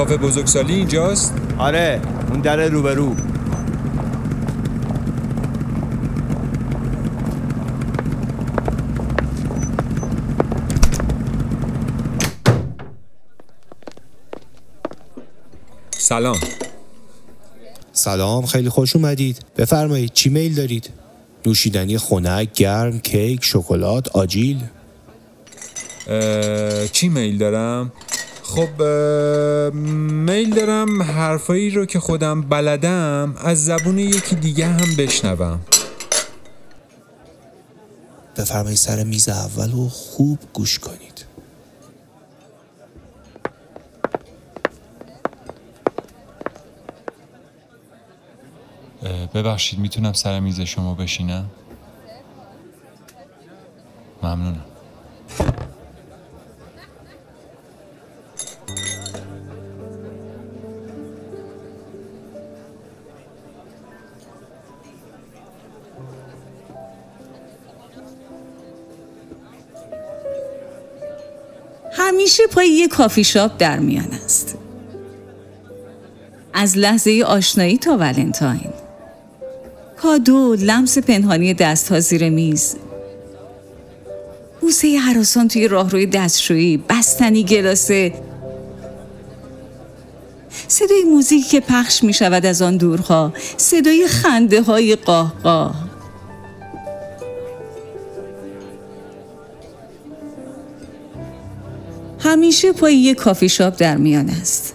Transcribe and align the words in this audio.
کافه 0.00 0.16
بزرگسالی 0.16 0.74
اینجاست؟ 0.74 1.34
آره 1.58 2.00
اون 2.30 2.40
در 2.40 2.68
روبرو. 2.68 3.16
سلام. 15.98 16.36
سلام 17.92 18.46
خیلی 18.46 18.68
خوش 18.68 18.96
اومدید. 18.96 19.38
بفرمایید 19.56 20.12
چی 20.12 20.28
میل 20.28 20.54
دارید؟ 20.54 20.90
نوشیدنی 21.46 21.98
خنک 21.98 22.52
گرم 22.52 22.98
کیک 23.00 23.44
شکلات 23.44 24.08
آجیل؟ 24.16 24.60
اه، 26.08 26.88
چی 26.88 27.08
میل 27.08 27.38
دارم؟ 27.38 27.92
خب 28.50 28.82
میل 29.72 30.54
دارم 30.54 31.02
حرفایی 31.02 31.70
رو 31.70 31.86
که 31.86 32.00
خودم 32.00 32.42
بلدم 32.42 33.34
از 33.38 33.64
زبون 33.64 33.98
یکی 33.98 34.36
دیگه 34.36 34.66
هم 34.66 34.96
بشنوم. 34.98 35.60
بفرمایید 38.36 38.78
سر 38.78 39.04
میز 39.04 39.28
اول 39.28 39.74
و 39.74 39.88
خوب 39.88 40.38
گوش 40.52 40.78
کنید. 40.78 41.24
ببخشید 49.34 49.78
می‌تونم 49.78 50.12
سر 50.12 50.40
میز 50.40 50.60
شما 50.60 50.94
بشینم؟ 50.94 51.50
ممنونم. 54.22 54.64
همیشه 72.12 72.46
پای 72.46 72.68
یه 72.68 72.88
کافی 72.88 73.24
شاپ 73.24 73.52
در 73.58 73.78
میان 73.78 74.08
است. 74.24 74.54
از 76.52 76.78
لحظه 76.78 77.24
آشنایی 77.26 77.78
تا 77.78 77.96
ولنتاین. 77.96 78.72
کادو 80.02 80.54
لمس 80.54 80.98
پنهانی 80.98 81.54
دست 81.54 81.92
ها 81.92 82.00
زیر 82.00 82.28
میز. 82.28 82.76
بوسه 84.60 84.98
حراسان 84.98 85.48
توی 85.48 85.68
راهروی 85.68 86.06
دستشویی 86.06 86.76
بستنی 86.76 87.44
گلاسه. 87.44 88.14
صدای 90.68 91.02
موزیکی 91.04 91.48
که 91.48 91.60
پخش 91.60 92.04
می 92.04 92.12
شود 92.12 92.46
از 92.46 92.62
آن 92.62 92.76
دورها 92.76 93.32
صدای 93.56 94.06
خنده 94.08 94.62
های 94.62 94.96
قاه 94.96 95.34
قاه 95.42 95.89
همیشه 102.20 102.72
پای 102.72 102.96
یک 102.96 103.16
کافی 103.16 103.48
شاپ 103.48 103.76
در 103.76 103.96
میان 103.96 104.30
است. 104.30 104.74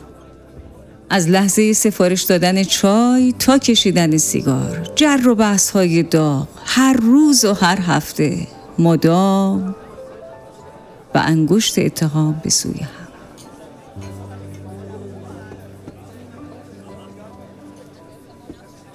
از 1.10 1.30
لحظه 1.30 1.74
سفارش 1.74 2.22
دادن 2.22 2.64
چای 2.64 3.34
تا 3.40 3.58
کشیدن 3.58 4.18
سیگار، 4.18 4.92
جر 4.96 5.28
و 5.28 5.36
بحث 5.36 5.70
های 5.70 6.04
داغ، 6.04 6.48
هر 6.66 6.94
روز 6.94 7.46
و 7.46 7.54
هر 7.54 7.80
هفته، 7.82 8.48
مدام 8.80 9.76
و 11.16 11.22
انگشت 11.26 11.80
اتهام 11.80 12.42
به 12.44 12.50
سوی 12.50 12.80
هم. 12.80 13.06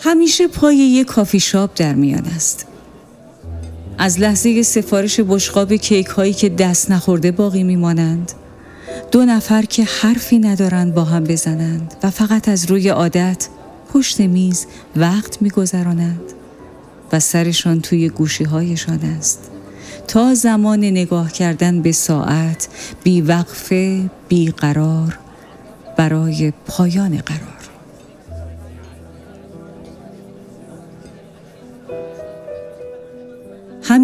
همیشه 0.01 0.49
پای 0.49 0.77
یک 0.77 1.07
کافی 1.07 1.41
شاپ 1.41 1.71
در 1.77 1.95
میان 1.95 2.25
است. 2.25 2.67
از 4.03 4.21
لحظه 4.21 4.63
سفارش 4.63 5.21
بشقاب 5.21 5.73
کیک 5.73 6.07
هایی 6.07 6.33
که 6.33 6.49
دست 6.49 6.91
نخورده 6.91 7.33
باقی 7.33 7.63
میمانند. 7.63 8.33
دو 9.13 9.25
نفر 9.25 9.63
که 9.63 9.85
حرفی 9.85 10.39
ندارند 10.39 10.95
با 10.95 11.05
هم 11.05 11.25
بزنند 11.25 11.95
و 12.03 12.11
فقط 12.11 12.49
از 12.49 12.71
روی 12.71 12.89
عادت 12.89 13.49
پشت 13.93 14.21
میز 14.21 14.67
وقت 14.97 15.43
میگذرانند 15.43 16.21
و 17.13 17.21
سرشان 17.21 17.81
توی 17.81 18.09
گوشی 18.09 18.45
هایشان 18.45 19.01
است. 19.19 19.51
تا 20.09 20.35
زمان 20.35 20.85
نگاه 20.85 21.33
کردن 21.33 21.83
به 21.83 21.93
ساعت 21.93 22.69
بی 23.05 23.21
وقفه 23.21 24.11
بی 24.29 24.51
قرار 24.51 25.19
برای 25.97 26.53
پایان 26.67 27.17
قرار. 27.17 27.60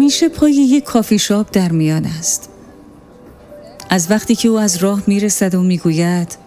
همیشه 0.07 0.29
پای 0.29 0.53
یک 0.53 0.83
کافی 0.83 1.19
شاپ 1.19 1.47
در 1.51 1.71
میان 1.71 2.05
است. 2.05 2.49
از 3.89 4.11
وقتی 4.11 4.35
که 4.35 4.47
او 4.47 4.57
از 4.57 4.77
راه 4.77 5.03
می‌رسد 5.07 5.55
و 5.55 5.61
می‌گوید 5.61 6.37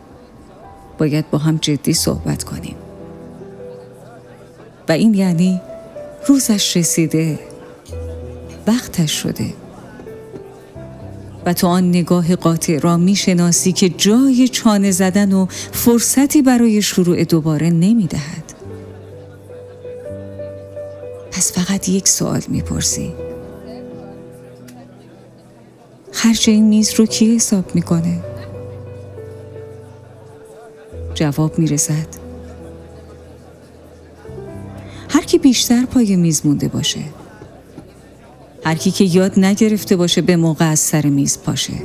باید 0.98 1.30
با 1.30 1.38
هم 1.38 1.58
جدی 1.62 1.94
صحبت 1.94 2.44
کنیم. 2.44 2.74
و 4.88 4.92
این 4.92 5.14
یعنی 5.14 5.60
روزش 6.26 6.76
رسیده 6.76 7.38
وقتش 8.66 9.22
شده 9.22 9.54
و 11.46 11.52
تو 11.52 11.66
آن 11.66 11.88
نگاه 11.88 12.36
قاطع 12.36 12.78
را 12.78 12.96
می‌شناسی 12.96 13.72
که 13.72 13.88
جای 13.88 14.48
چانه 14.48 14.90
زدن 14.90 15.32
و 15.32 15.46
فرصتی 15.72 16.42
برای 16.42 16.82
شروع 16.82 17.24
دوباره 17.24 17.70
نمی‌دهد. 17.70 18.54
پس 21.30 21.52
فقط 21.52 21.88
یک 21.88 22.08
سوال 22.08 22.42
می‌پرسی 22.48 23.12
خرج 26.22 26.50
این 26.50 26.64
میز 26.64 26.94
رو 26.94 27.06
کی 27.06 27.36
حساب 27.36 27.74
می‌کنه؟ 27.74 28.20
جواب 31.14 31.58
می‌رسد. 31.58 32.06
هر 35.08 35.22
کی 35.22 35.38
بیشتر 35.38 35.84
پای 35.84 36.16
میز 36.16 36.46
مونده 36.46 36.68
باشه. 36.68 37.00
هر 38.64 38.74
کی 38.74 38.90
که 38.90 39.04
یاد 39.04 39.38
نگرفته 39.38 39.96
باشه 39.96 40.22
به 40.22 40.36
موقع 40.36 40.70
از 40.70 40.78
سر 40.78 41.06
میز 41.06 41.38
پاشه. 41.38 41.82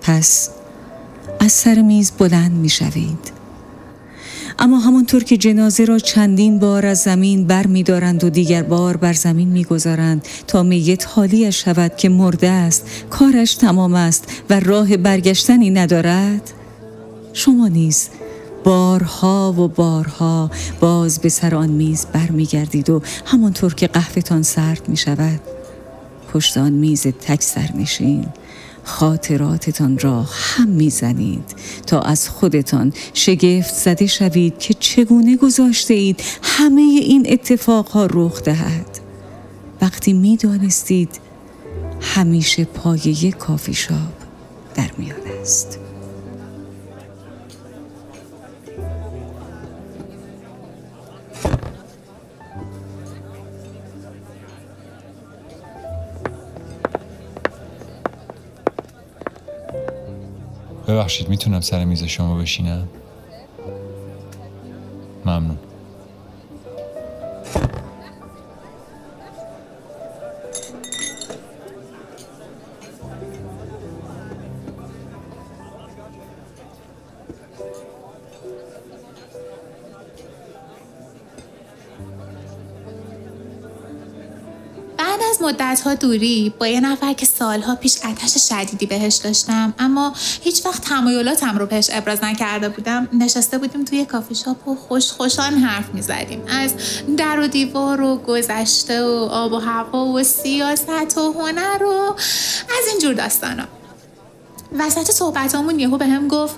پس 0.00 0.50
از 1.40 1.52
سر 1.52 1.82
میز 1.82 2.12
بلند 2.18 2.52
می‌شوید. 2.52 3.41
اما 4.58 4.78
همانطور 4.78 5.24
که 5.24 5.36
جنازه 5.36 5.84
را 5.84 5.98
چندین 5.98 6.58
بار 6.58 6.86
از 6.86 6.98
زمین 6.98 7.46
بر 7.46 7.66
می 7.66 7.82
دارند 7.82 8.24
و 8.24 8.30
دیگر 8.30 8.62
بار 8.62 8.96
بر 8.96 9.12
زمین 9.12 9.48
می 9.48 9.64
گذارند 9.64 10.28
تا 10.46 10.62
میت 10.62 11.06
حالیش 11.08 11.64
شود 11.64 11.96
که 11.96 12.08
مرده 12.08 12.48
است 12.48 12.86
کارش 13.10 13.54
تمام 13.54 13.94
است 13.94 14.24
و 14.50 14.60
راه 14.60 14.96
برگشتنی 14.96 15.70
ندارد. 15.70 16.50
شما 17.32 17.68
نیز 17.68 18.08
بارها 18.64 19.54
و 19.58 19.68
بارها 19.68 20.50
باز 20.80 21.18
به 21.18 21.28
سر 21.28 21.54
آن 21.54 21.70
میز 21.70 22.06
بر 22.06 22.30
می 22.30 22.46
گردید 22.46 22.90
و 22.90 23.02
همانطور 23.24 23.74
که 23.74 23.86
قهوهتان 23.86 24.42
سرد 24.42 24.88
می 24.88 24.96
شود 24.96 25.40
پشت 26.32 26.58
آن 26.58 26.72
میز 26.72 27.02
تک 27.06 27.42
سرنشین 27.42 28.26
خاطراتتان 28.84 29.98
را 29.98 30.22
هم 30.22 30.68
می‌زنید 30.68 31.54
تا 31.86 32.00
از 32.00 32.28
خودتان 32.28 32.92
شگفت 33.14 33.74
زده 33.74 34.06
شوید 34.06 34.58
که 34.58 34.74
چگونه 34.74 35.36
گذاشته 35.36 35.94
اید 35.94 36.22
همه 36.42 36.80
این 36.80 37.26
اتفاقها 37.28 38.08
رخ 38.10 38.42
دهد. 38.42 38.98
وقتی 39.80 40.12
می‌دانستید 40.12 41.20
همیشه 42.00 42.64
پای 42.64 42.98
یک 42.98 43.36
کافی 43.36 43.74
شاپ 43.74 44.12
در 44.74 44.90
میان 44.98 45.40
است. 45.40 45.78
ببخشید 60.88 61.28
می‌تونم 61.28 61.60
سر 61.60 61.84
میز 61.84 62.04
شما 62.04 62.38
بشینم؟ 62.38 62.88
ممنون. 65.26 65.58
مدت 85.42 85.80
ها 85.84 85.94
دوری 85.94 86.54
با 86.58 86.66
یه 86.66 86.80
نفر 86.80 87.12
که 87.12 87.26
سالها 87.26 87.74
پیش 87.74 87.98
آتش 87.98 88.48
شدیدی 88.48 88.86
بهش 88.86 89.16
داشتم 89.16 89.74
اما 89.78 90.12
هیچ 90.16 90.66
وقت 90.66 90.82
تمایلاتم 90.82 91.58
رو 91.58 91.66
بهش 91.66 91.90
ابراز 91.92 92.24
نکرده 92.24 92.68
بودم. 92.68 93.08
نشسته 93.12 93.58
بودیم 93.58 93.84
توی 93.84 94.04
کافی 94.04 94.34
شاپ 94.34 94.68
و 94.68 94.74
خوش 94.74 95.12
خوشان 95.12 95.54
حرف 95.54 95.94
می‌زدیم. 95.94 96.42
از 96.48 96.74
در 97.16 97.40
و 97.40 97.46
دیوار 97.46 98.00
و 98.00 98.16
گذشته 98.16 99.04
و 99.04 99.28
آب 99.30 99.52
و 99.52 99.58
هوا 99.58 100.06
و 100.06 100.22
سیاست 100.22 101.18
و 101.18 101.32
هنر 101.32 101.84
و 101.84 102.14
از 102.78 102.88
اینجور 102.90 103.14
داستانا. 103.14 103.64
وسط 104.78 105.10
صحبتامون 105.10 105.80
یهو 105.80 105.98
به 105.98 106.06
هم 106.06 106.28
گفت 106.28 106.54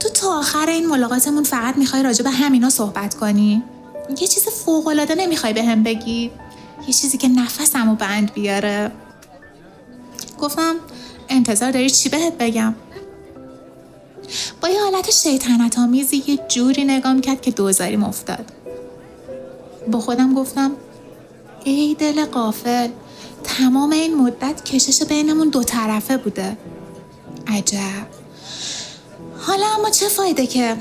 تو 0.00 0.08
تا 0.08 0.38
آخر 0.38 0.66
این 0.68 0.86
ملاقاتمون 0.86 1.44
فقط 1.44 1.76
می‌خوای 1.76 2.02
راجع 2.02 2.24
به 2.24 2.30
همینا 2.30 2.70
صحبت 2.70 3.14
کنی؟ 3.14 3.62
یه 4.20 4.26
چیز 4.26 4.44
فوقالعاده 4.48 5.14
نمی‌خوای 5.14 5.52
به 5.52 5.62
هم 5.62 5.82
بگی. 5.82 6.30
یه 6.86 6.94
چیزی 6.94 7.18
که 7.18 7.28
نفسم 7.28 7.88
و 7.88 7.94
بند 7.94 8.32
بیاره. 8.32 8.92
گفتم 10.38 10.74
انتظار 11.28 11.70
داری 11.70 11.90
چی 11.90 12.08
بهت 12.08 12.38
بگم؟ 12.38 12.74
با 14.60 14.68
یه 14.68 14.80
حالت 14.80 15.10
شیطنت 15.10 15.78
آمیزی 15.78 16.24
یه 16.26 16.38
جوری 16.48 16.84
نگام 16.84 17.20
کرد 17.20 17.42
که 17.42 17.50
دوزاریم 17.50 18.04
افتاد. 18.04 18.52
با 19.90 20.00
خودم 20.00 20.34
گفتم 20.34 20.72
ای 21.64 21.96
دل 21.98 22.24
قافل 22.24 22.88
تمام 23.44 23.90
این 23.90 24.14
مدت 24.14 24.64
کشش 24.64 25.02
بینمون 25.02 25.48
دو 25.48 25.62
طرفه 25.62 26.16
بوده. 26.16 26.56
عجب. 27.46 28.06
حالا 29.38 29.66
اما 29.78 29.90
چه 29.90 30.08
فایده 30.08 30.46
که؟ 30.46 30.76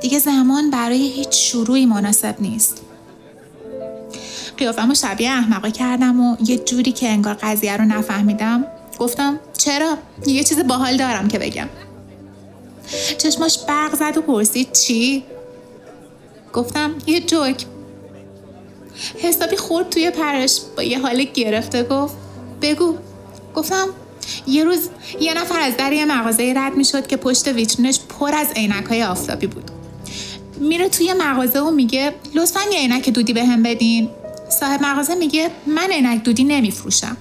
دیگه 0.00 0.18
زمان 0.18 0.70
برای 0.70 1.08
هیچ 1.08 1.30
شروعی 1.30 1.86
مناسب 1.86 2.36
نیست. 2.40 2.82
قیافم 4.60 4.94
شبیه 4.94 5.30
احمقه 5.30 5.70
کردم 5.70 6.20
و 6.20 6.36
یه 6.44 6.58
جوری 6.58 6.92
که 6.92 7.08
انگار 7.08 7.34
قضیه 7.34 7.76
رو 7.76 7.84
نفهمیدم. 7.84 8.64
گفتم 8.98 9.40
چرا؟ 9.58 9.96
یه 10.26 10.44
چیز 10.44 10.66
باحال 10.66 10.96
دارم 10.96 11.28
که 11.28 11.38
بگم. 11.38 11.68
چشماش 13.18 13.58
برق 13.68 13.94
زد 13.94 14.16
و 14.16 14.20
پرسید 14.20 14.72
چی؟ 14.72 15.24
گفتم 16.52 16.94
یه 17.06 17.20
جوک. 17.20 17.66
حسابی 19.18 19.56
خورد 19.56 19.90
توی 19.90 20.10
پرش 20.10 20.60
با 20.76 20.82
یه 20.82 20.98
حال 21.00 21.24
گرفته 21.24 21.82
گفت 21.82 22.16
بگو. 22.62 22.96
گفتم 23.54 23.86
یه 24.46 24.64
روز 24.64 24.88
یه 25.20 25.34
نفر 25.34 25.60
از 25.60 25.76
در 25.76 25.92
یه 25.92 26.04
مغازه 26.04 26.54
رد 26.56 26.76
می 26.76 26.84
شد 26.84 27.06
که 27.06 27.16
پشت 27.16 27.48
ویترینش 27.48 28.00
پر 28.18 28.34
از 28.34 28.46
عینک 28.56 28.84
های 28.84 29.02
آفتابی 29.02 29.46
بود. 29.46 29.70
میره 30.58 30.88
توی 30.88 31.12
مغازه 31.12 31.60
و 31.60 31.70
میگه 31.70 32.14
لطفا 32.34 32.60
یه 32.72 32.78
عینک 32.78 33.08
دودی 33.08 33.32
به 33.32 33.44
هم 33.44 33.62
بدین. 33.62 34.08
صاحب 34.50 34.82
مغازه 34.82 35.14
میگه 35.14 35.50
من 35.66 35.90
عینک 35.90 36.22
دودی 36.22 36.44
نمیفروشم. 36.44 37.16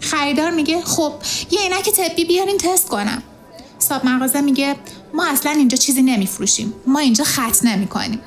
خریدار 0.00 0.50
میگه 0.50 0.80
خب 0.80 1.12
یه 1.50 1.60
عینک 1.60 1.90
طبی 1.90 2.24
بیارین 2.24 2.58
تست 2.58 2.88
کنم. 2.88 3.22
صاحب 3.78 4.06
مغازه 4.06 4.40
میگه 4.40 4.76
ما 5.14 5.26
اصلا 5.26 5.52
اینجا 5.52 5.76
چیزی 5.76 6.02
نمیفروشیم 6.02 6.74
ما 6.86 6.98
اینجا 6.98 7.24
خط 7.24 7.64
نمی‌کنیم. 7.64 8.20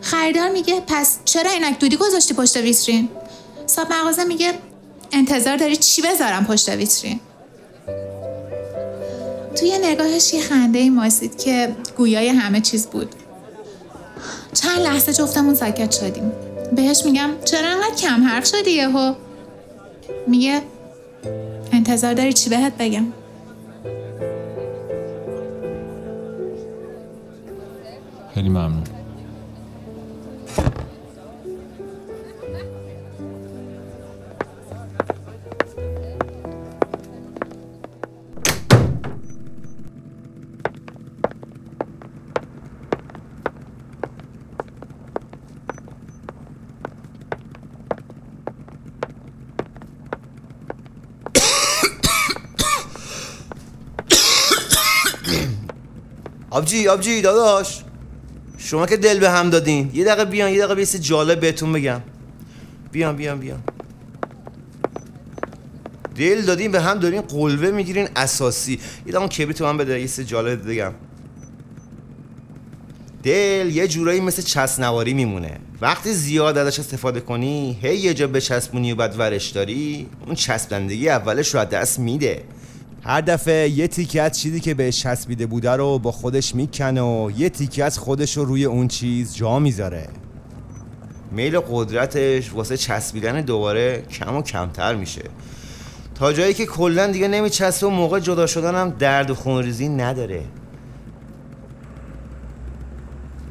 خریدار 0.00 0.48
میگه 0.50 0.82
پس 0.86 1.18
چرا 1.24 1.50
عینک 1.50 1.78
دودی 1.78 1.96
گذاشتی 1.96 2.34
پشت 2.34 2.56
ویترین؟ 2.56 3.08
صاحب 3.66 3.92
مغازه 3.92 4.24
میگه 4.24 4.52
انتظار 5.12 5.56
داری 5.56 5.76
چی 5.76 6.02
بذارم 6.02 6.44
پشت 6.44 6.68
ویترین؟ 6.68 7.20
توی 9.58 9.78
نگاهش 9.78 10.34
یه 10.34 10.42
خنده 10.42 10.90
ماسید 10.90 11.42
که 11.42 11.76
گویای 11.96 12.28
همه 12.28 12.60
چیز 12.60 12.86
بود. 12.86 13.14
چند 14.54 14.78
لحظه 14.78 15.12
جفتمون 15.12 15.54
ساکت 15.54 15.92
شدیم. 15.92 16.32
بهش 16.72 17.04
میگم 17.04 17.30
چرا 17.44 17.68
انقدر 17.68 17.94
کم 17.94 18.24
حرف 18.24 18.46
شدی 18.46 18.70
یهو؟ 18.70 19.14
میگه 20.26 20.62
انتظار 21.72 22.14
داری 22.14 22.32
چی 22.32 22.50
بهت 22.50 22.72
بگم؟ 22.78 23.04
خیلی 28.34 28.48
ممنون. 28.48 28.95
آبجی 56.56 56.88
آبجی 56.88 57.22
داداش. 57.22 57.82
شما 58.58 58.86
که 58.86 58.96
دل 58.96 59.18
به 59.18 59.30
هم 59.30 59.50
دادین. 59.50 59.90
یه 59.94 60.04
دقیقه 60.04 60.24
بیان 60.24 60.50
یه 60.50 60.58
دقیقه 60.58 60.74
بیسته 60.74 60.98
جالب 60.98 61.40
بهتون 61.40 61.72
بگم. 61.72 62.00
بیان 62.92 63.16
بیان 63.16 63.38
بیان. 63.38 63.62
دل 66.16 66.42
دادین 66.42 66.72
به 66.72 66.80
هم 66.80 66.98
دارین 66.98 67.20
قلوه 67.20 67.70
می‌گیرین 67.70 68.08
اساسی. 68.16 68.80
یه 69.06 69.12
دقیقه 69.12 69.28
کبریت 69.28 69.62
من 69.62 69.76
بده 69.76 70.00
یه 70.00 70.06
سه 70.06 70.24
جالب 70.24 70.70
بگم. 70.70 70.92
دل 73.22 73.70
یه 73.72 73.88
جورایی 73.88 74.20
مثل 74.20 74.42
چسنواری 74.42 75.14
میمونه. 75.14 75.58
وقتی 75.80 76.12
زیاد 76.12 76.58
ازش 76.58 76.78
استفاده 76.78 77.20
کنی 77.20 77.78
هی 77.82 77.96
یه 77.96 78.14
جا 78.14 78.26
بچسبونی 78.26 78.92
و 78.92 78.94
بعد 78.94 79.18
ورش 79.18 79.50
داری 79.50 80.06
اون 80.26 80.34
چسبندگی 80.34 81.08
اولش 81.08 81.54
رو 81.54 81.64
دست 81.64 81.98
میده. 81.98 82.42
هر 83.06 83.20
دفعه 83.20 83.68
یه 83.68 83.88
تیکه 83.88 84.22
از 84.22 84.38
چیزی 84.40 84.60
که 84.60 84.74
بهش 84.74 85.02
چسبیده 85.02 85.46
بوده 85.46 85.70
رو 85.70 85.98
با 85.98 86.12
خودش 86.12 86.54
می‌کنه 86.54 87.02
و 87.02 87.30
یه 87.36 87.48
تیکه 87.48 87.84
از 87.84 87.98
خودش 87.98 88.36
رو 88.36 88.44
روی 88.44 88.64
اون 88.64 88.88
چیز 88.88 89.36
جا 89.36 89.58
می‌ذاره. 89.58 90.08
میل 91.30 91.58
قدرتش 91.58 92.52
واسه 92.52 92.76
چسبیدن 92.76 93.40
دوباره 93.40 94.02
کم 94.10 94.36
و 94.36 94.42
کمتر 94.42 94.94
میشه. 94.94 95.22
تا 96.14 96.32
جایی 96.32 96.54
که 96.54 96.66
کلا 96.66 97.06
دیگه 97.06 97.28
نمیچسبه 97.28 97.86
و 97.86 97.90
موقع 97.90 98.20
جدا 98.20 98.46
شدن 98.46 98.74
هم 98.74 98.90
درد 98.90 99.30
و 99.30 99.34
خونریزی 99.34 99.88
نداره. 99.88 100.42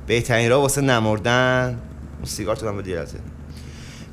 بهترین 0.08 0.50
راه 0.50 0.62
واسه 0.62 0.82
نمردن 0.82 1.80
اون 2.18 2.26
سیگار 2.26 2.56
تو 2.56 2.74
بده 2.74 3.06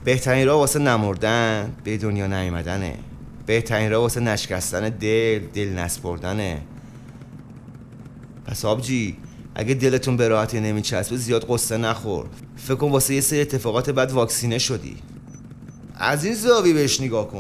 بهترین 0.05 0.47
راه 0.47 0.59
واسه 0.59 0.79
نمردن 0.79 1.73
به 1.85 1.97
دنیا 1.97 2.27
نیومدنه. 2.27 2.95
بهترین 3.47 3.91
راه 3.91 4.03
واسه 4.03 4.21
نشکستن 4.21 4.89
دل 4.89 5.39
دل 5.39 5.69
نسپردنه 5.69 6.61
پس 8.47 8.65
آبجی 8.65 9.17
اگه 9.55 9.75
دلتون 9.75 10.17
به 10.17 10.29
راحتی 10.29 10.61
نمیچسبه 10.61 11.17
زیاد 11.17 11.45
قصه 11.49 11.77
نخور. 11.77 12.27
فکر 12.57 12.75
کن 12.75 12.91
واسه 12.91 13.15
یه 13.15 13.21
سری 13.21 13.41
اتفاقات 13.41 13.91
بعد 13.91 14.13
واکسینه 14.13 14.59
شدی. 14.59 14.97
از 15.95 16.25
این 16.25 16.35
زاوی 16.35 16.73
بهش 16.73 17.01
نگاه 17.01 17.29
کن. 17.29 17.39